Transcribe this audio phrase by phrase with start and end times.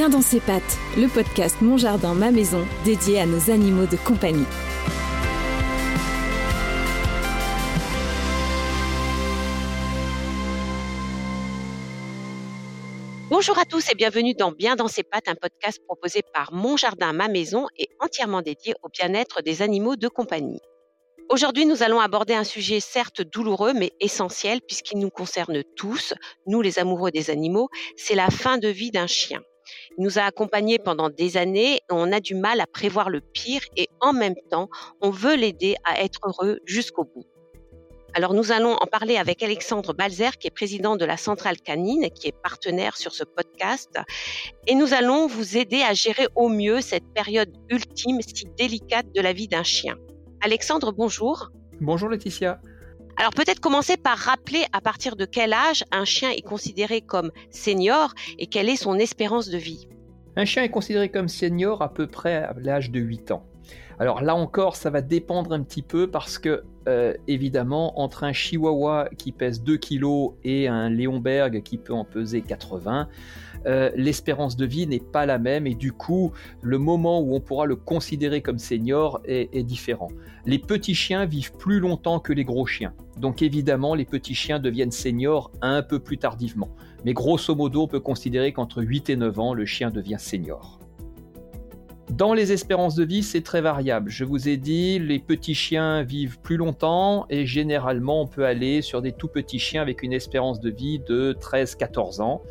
[0.00, 3.98] Bien dans ses pattes, le podcast Mon Jardin, ma maison, dédié à nos animaux de
[3.98, 4.46] compagnie.
[13.28, 16.78] Bonjour à tous et bienvenue dans Bien dans ses pattes, un podcast proposé par Mon
[16.78, 20.62] Jardin, ma maison et entièrement dédié au bien-être des animaux de compagnie.
[21.28, 26.14] Aujourd'hui, nous allons aborder un sujet certes douloureux mais essentiel puisqu'il nous concerne tous,
[26.46, 29.42] nous les amoureux des animaux, c'est la fin de vie d'un chien.
[29.98, 33.62] Il nous a accompagnés pendant des années on a du mal à prévoir le pire
[33.76, 34.68] et en même temps,
[35.00, 37.24] on veut l'aider à être heureux jusqu'au bout.
[38.14, 42.10] Alors nous allons en parler avec Alexandre Balzer, qui est président de la Centrale Canine,
[42.10, 43.98] qui est partenaire sur ce podcast.
[44.66, 49.20] Et nous allons vous aider à gérer au mieux cette période ultime si délicate de
[49.20, 49.96] la vie d'un chien.
[50.40, 51.50] Alexandre, bonjour.
[51.80, 52.60] Bonjour Laetitia.
[53.20, 57.32] Alors peut-être commencer par rappeler à partir de quel âge un chien est considéré comme
[57.50, 59.88] senior et quelle est son espérance de vie.
[60.36, 63.44] Un chien est considéré comme senior à peu près à l'âge de 8 ans.
[63.98, 68.32] Alors là encore, ça va dépendre un petit peu parce que, euh, évidemment, entre un
[68.32, 73.08] chihuahua qui pèse 2 kg et un Léonberg qui peut en peser 80,
[73.66, 77.40] euh, l'espérance de vie n'est pas la même et du coup, le moment où on
[77.40, 80.08] pourra le considérer comme senior est, est différent.
[80.46, 82.92] Les petits chiens vivent plus longtemps que les gros chiens.
[83.18, 86.70] Donc évidemment, les petits chiens deviennent seniors un peu plus tardivement.
[87.04, 90.79] Mais grosso modo, on peut considérer qu'entre 8 et 9 ans, le chien devient senior.
[92.20, 94.10] Dans les espérances de vie, c'est très variable.
[94.10, 98.82] Je vous ai dit, les petits chiens vivent plus longtemps et généralement, on peut aller
[98.82, 102.42] sur des tout petits chiens avec une espérance de vie de 13-14 ans.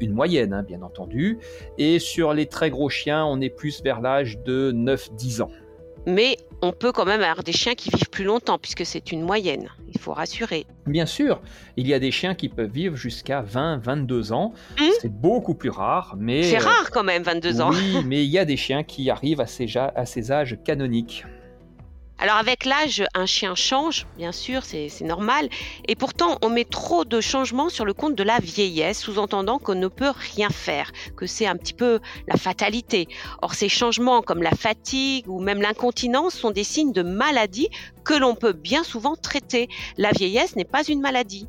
[0.00, 1.40] Une moyenne, hein, bien entendu.
[1.78, 5.50] Et sur les très gros chiens, on est plus vers l'âge de 9-10 ans.
[6.08, 9.20] Mais on peut quand même avoir des chiens qui vivent plus longtemps puisque c'est une
[9.20, 9.68] moyenne.
[9.92, 10.64] Il faut rassurer.
[10.86, 11.42] Bien sûr,
[11.76, 14.54] il y a des chiens qui peuvent vivre jusqu'à 20-22 ans.
[14.80, 14.84] Mmh.
[15.02, 16.44] C'est beaucoup plus rare, mais...
[16.44, 17.70] C'est rare quand même, 22 ans.
[17.72, 20.56] Oui, mais il y a des chiens qui arrivent à ces, ja- à ces âges
[20.64, 21.24] canoniques.
[22.20, 25.48] Alors avec l'âge, un chien change, bien sûr, c'est normal.
[25.86, 29.76] Et pourtant, on met trop de changements sur le compte de la vieillesse, sous-entendant qu'on
[29.76, 33.06] ne peut rien faire, que c'est un petit peu la fatalité.
[33.40, 37.68] Or, ces changements comme la fatigue ou même l'incontinence sont des signes de maladie
[38.04, 39.68] que l'on peut bien souvent traiter.
[39.96, 41.46] La vieillesse n'est pas une maladie.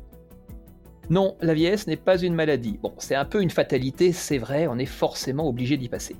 [1.08, 2.78] Non, la vieillesse n'est pas une maladie.
[2.80, 6.14] Bon, c'est un peu une fatalité, c'est vrai, on est forcément obligé d'y passer.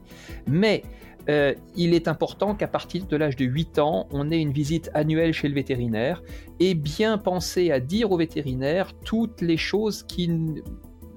[0.48, 0.82] Mais
[1.28, 4.90] euh, il est important qu'à partir de l'âge de 8 ans, on ait une visite
[4.94, 6.22] annuelle chez le vétérinaire
[6.58, 10.30] et bien penser à dire au vétérinaire toutes les choses qui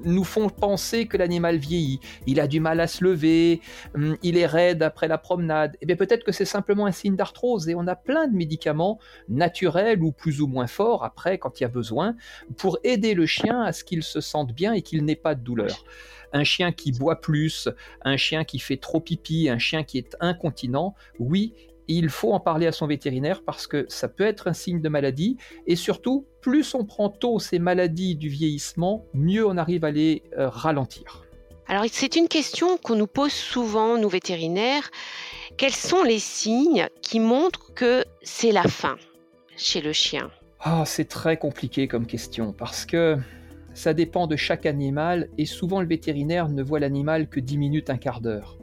[0.03, 1.99] nous font penser que l'animal vieillit.
[2.27, 3.61] Il a du mal à se lever,
[3.95, 5.77] hum, il est raide après la promenade.
[5.81, 8.99] Et bien peut-être que c'est simplement un signe d'arthrose et on a plein de médicaments
[9.29, 12.15] naturels ou plus ou moins forts après quand il y a besoin
[12.57, 15.41] pour aider le chien à ce qu'il se sente bien et qu'il n'ait pas de
[15.41, 15.83] douleur.
[16.31, 17.69] Un chien qui boit plus,
[18.01, 21.53] un chien qui fait trop pipi, un chien qui est incontinent, oui,
[21.87, 24.89] il faut en parler à son vétérinaire parce que ça peut être un signe de
[24.89, 29.91] maladie et surtout, plus on prend tôt ces maladies du vieillissement, mieux on arrive à
[29.91, 31.25] les euh, ralentir.
[31.67, 34.89] Alors c'est une question qu'on nous pose souvent, nous vétérinaires.
[35.57, 38.97] Quels sont les signes qui montrent que c'est la fin
[39.55, 40.29] chez le chien?
[40.59, 43.17] Ah, c'est très compliqué comme question parce que
[43.73, 47.89] ça dépend de chaque animal et souvent le vétérinaire ne voit l'animal que 10 minutes,
[47.89, 48.57] un quart d'heure.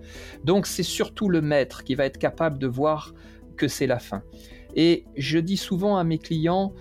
[0.44, 3.14] Donc c'est surtout le maître qui va être capable de voir
[3.56, 4.22] que c'est la fin.
[4.74, 6.72] Et je dis souvent à mes clients,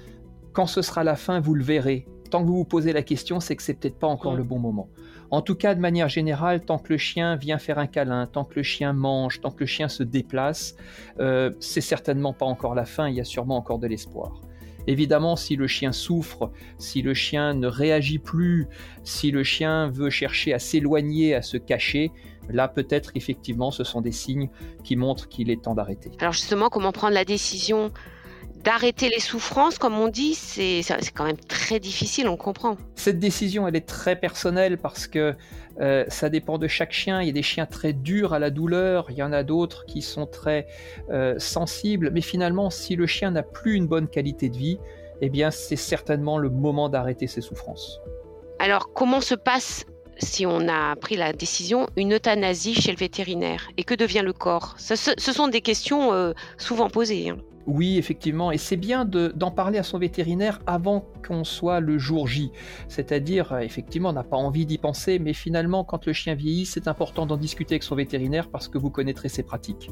[0.53, 2.07] quand ce sera la fin, vous le verrez.
[2.29, 4.59] Tant que vous vous posez la question, c'est que c'est peut-être pas encore le bon
[4.59, 4.87] moment.
[5.31, 8.45] En tout cas, de manière générale, tant que le chien vient faire un câlin, tant
[8.45, 10.75] que le chien mange, tant que le chien se déplace,
[11.19, 14.41] euh, c'est certainement pas encore la fin, il y a sûrement encore de l'espoir.
[14.89, 18.65] Évidemment, si le chien souffre, si le chien ne réagit plus,
[19.03, 22.11] si le chien veut chercher à s'éloigner, à se cacher,
[22.49, 24.49] là peut-être effectivement ce sont des signes
[24.83, 26.09] qui montrent qu'il est temps d'arrêter.
[26.17, 27.91] Alors justement, comment prendre la décision
[28.63, 30.81] d'arrêter les souffrances, comme on dit, c'est
[31.15, 32.77] quand même très difficile, on comprend.
[32.95, 35.35] Cette décision, elle est très personnelle parce que
[35.79, 37.21] euh, ça dépend de chaque chien.
[37.21, 39.85] Il y a des chiens très durs à la douleur, il y en a d'autres
[39.85, 40.67] qui sont très
[41.09, 42.11] euh, sensibles.
[42.11, 44.77] Mais finalement, si le chien n'a plus une bonne qualité de vie,
[45.21, 47.99] eh bien, c'est certainement le moment d'arrêter ses souffrances.
[48.59, 49.85] Alors comment se passe
[50.17, 53.69] si on a pris la décision, une euthanasie chez le vétérinaire?
[53.77, 54.75] Et que devient le corps?
[54.77, 57.29] Ce sont des questions euh, souvent posées.
[57.29, 57.37] hein.
[57.67, 61.99] Oui, effectivement, et c'est bien de- d'en parler à son vétérinaire avant qu'on soit le
[61.99, 62.51] jour J.
[62.87, 66.65] C'est-à-dire, euh, effectivement, on n'a pas envie d'y penser, mais finalement, quand le chien vieillit,
[66.65, 69.91] c'est important d'en discuter avec son vétérinaire parce que vous connaîtrez ses pratiques.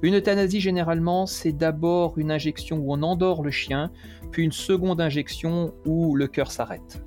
[0.00, 3.90] Une euthanasie, généralement, c'est d'abord une injection où on endort le chien,
[4.30, 7.04] puis une seconde injection où le cœur s'arrête.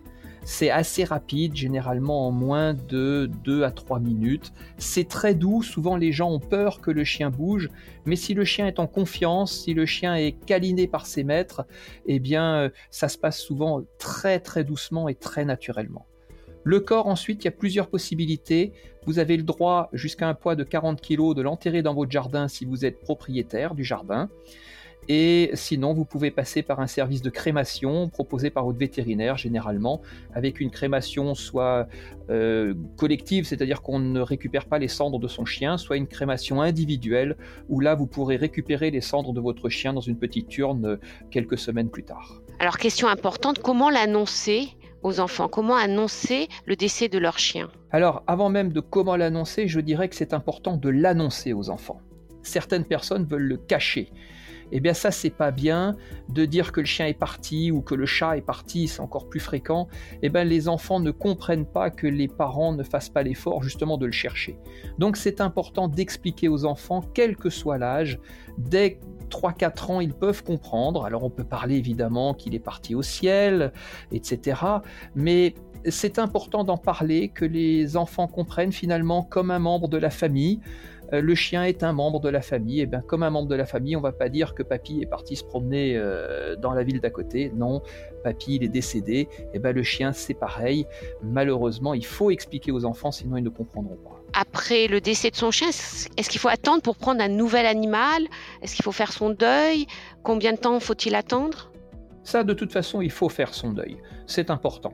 [0.48, 4.54] C'est assez rapide, généralement en moins de 2 à 3 minutes.
[4.78, 7.68] C'est très doux, souvent les gens ont peur que le chien bouge,
[8.06, 11.66] mais si le chien est en confiance, si le chien est câliné par ses maîtres,
[12.06, 16.06] eh bien euh, ça se passe souvent très très doucement et très naturellement.
[16.64, 18.72] Le corps, ensuite, il y a plusieurs possibilités.
[19.08, 22.48] Vous avez le droit, jusqu'à un poids de 40 kg, de l'enterrer dans votre jardin
[22.48, 24.30] si vous êtes propriétaire du jardin.
[25.08, 30.02] Et sinon, vous pouvez passer par un service de crémation proposé par votre vétérinaire généralement,
[30.34, 31.88] avec une crémation soit
[32.30, 36.62] euh, collective, c'est-à-dire qu'on ne récupère pas les cendres de son chien, soit une crémation
[36.62, 37.38] individuelle,
[37.70, 40.98] où là, vous pourrez récupérer les cendres de votre chien dans une petite urne euh,
[41.30, 42.42] quelques semaines plus tard.
[42.60, 44.70] Alors, question importante, comment l'annoncer
[45.04, 45.48] aux enfants?
[45.48, 47.70] Comment annoncer le décès de leur chien?
[47.92, 52.02] Alors, avant même de comment l'annoncer, je dirais que c'est important de l'annoncer aux enfants.
[52.42, 54.12] Certaines personnes veulent le cacher
[54.72, 55.96] eh bien ça c'est pas bien
[56.30, 59.30] de dire que le chien est parti ou que le chat est parti, c'est encore
[59.30, 59.88] plus fréquent.
[60.22, 63.98] Eh bien les enfants ne comprennent pas que les parents ne fassent pas l'effort justement
[63.98, 64.58] de le chercher.
[64.98, 68.20] Donc c'est important d'expliquer aux enfants, quel que soit l'âge,
[68.58, 71.06] dès 3-4 ans, ils peuvent comprendre.
[71.06, 73.72] Alors on peut parler évidemment qu'il est parti au ciel,
[74.12, 74.62] etc.
[75.16, 75.56] Mais
[75.88, 80.60] c'est important d'en parler, que les enfants comprennent finalement comme un membre de la famille.
[81.14, 82.80] Euh, le chien est un membre de la famille.
[82.80, 85.02] Et eh bien, comme un membre de la famille, on va pas dire que papy
[85.02, 87.52] est parti se promener euh, dans la ville d'à côté.
[87.56, 87.82] Non,
[88.24, 89.20] papy il est décédé.
[89.20, 90.86] Et eh bien, le chien c'est pareil.
[91.24, 94.22] Malheureusement, il faut expliquer aux enfants, sinon ils ne comprendront pas.
[94.34, 98.24] Après le décès de son chien, est-ce qu'il faut attendre pour prendre un nouvel animal?
[98.62, 99.88] Est-ce qu'il faut faire son deuil?
[100.24, 101.72] Combien de temps faut-il attendre?
[102.26, 103.98] Ça, de toute façon, il faut faire son deuil.
[104.26, 104.94] C'est important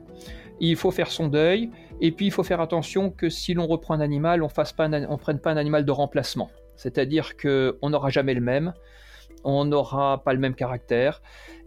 [0.62, 1.70] il faut faire son deuil,
[2.00, 5.40] et puis il faut faire attention que si l'on reprend un animal, on ne prenne
[5.40, 6.50] pas un animal de remplacement.
[6.76, 8.72] C'est-à-dire qu'on n'aura jamais le même,
[9.44, 11.20] on n'aura pas le même caractère.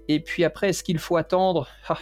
[0.07, 1.67] Et puis après, est-ce qu'il faut attendre?
[1.89, 1.97] Ah,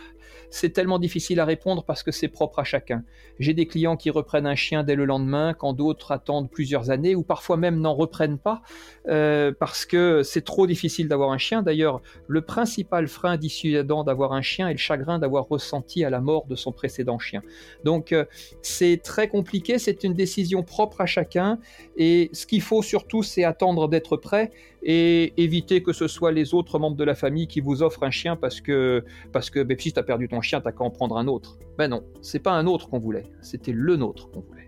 [0.49, 3.03] c'est tellement difficile à répondre parce que c'est propre à chacun.
[3.39, 7.15] J'ai des clients qui reprennent un chien dès le lendemain, quand d'autres attendent plusieurs années
[7.15, 8.61] ou parfois même n'en reprennent pas
[9.07, 11.61] euh, parce que c'est trop difficile d'avoir un chien.
[11.61, 16.21] D'ailleurs, le principal frein dissuadant d'avoir un chien est le chagrin d'avoir ressenti à la
[16.21, 17.41] mort de son précédent chien.
[17.83, 18.25] Donc euh,
[18.61, 21.59] c'est très compliqué, c'est une décision propre à chacun
[21.97, 24.51] et ce qu'il faut surtout c'est attendre d'être prêt
[24.83, 28.11] et éviter que ce soit les autres membres de la famille qui vous offrent un
[28.11, 31.57] chien parce que parce que si perdu ton chien, t'as qu'à en prendre un autre.
[31.77, 34.63] Ben non, c'est pas un autre qu'on voulait, c'était le nôtre qu'on voulait.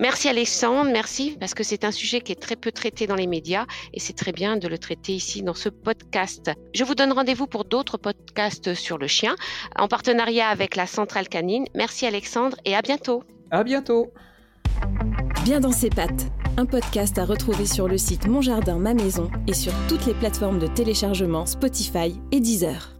[0.00, 3.26] Merci Alexandre, merci, parce que c'est un sujet qui est très peu traité dans les
[3.26, 6.50] médias et c'est très bien de le traiter ici dans ce podcast.
[6.74, 9.34] Je vous donne rendez-vous pour d'autres podcasts sur le chien
[9.76, 11.66] en partenariat avec la Centrale Canine.
[11.74, 13.24] Merci Alexandre et à bientôt.
[13.50, 14.10] À bientôt.
[15.44, 19.30] Bien dans ses pattes, un podcast à retrouver sur le site Mon Jardin, ma maison
[19.46, 22.99] et sur toutes les plateformes de téléchargement Spotify et Deezer.